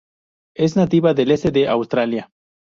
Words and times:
Es 0.57 0.75
nativa 0.75 1.13
del 1.13 1.29
este 1.29 1.51
de 1.51 1.67
Australia. 1.67 2.31